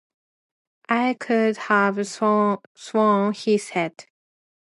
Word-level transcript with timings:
'I 0.89 1.15
could 1.19 1.57
have 1.69 2.07
sworn,' 2.07 3.33
he 3.33 3.59
said. 3.59 4.07